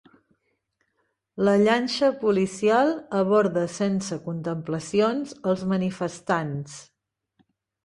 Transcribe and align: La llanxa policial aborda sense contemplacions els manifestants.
La 1.47 1.53
llanxa 1.63 2.09
policial 2.23 2.89
aborda 3.19 3.67
sense 3.75 4.19
contemplacions 4.25 5.39
els 5.53 5.69
manifestants. 5.77 6.83